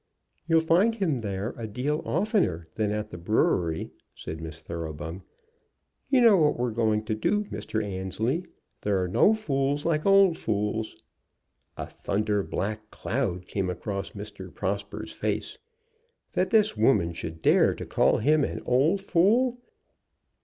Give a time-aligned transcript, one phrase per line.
[0.47, 5.21] "You'll find him there a deal oftener than at the brewery," said Miss Thoroughbung.
[6.09, 7.83] "You know what we're going to do, Mr.
[7.83, 8.43] Annesley.
[8.81, 10.95] There are no fools like old fools."
[11.77, 14.51] A thunder black cloud came across Mr.
[14.51, 15.59] Prosper's face.
[16.31, 19.59] That this woman should dare to call him an old fool!